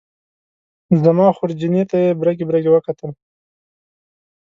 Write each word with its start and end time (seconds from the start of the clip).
زما 1.03 1.27
خورجینې 1.37 1.83
ته 1.89 1.97
یې 2.03 2.17
برګې 2.19 2.45
برګې 2.49 2.71
وکتل. 2.71 3.11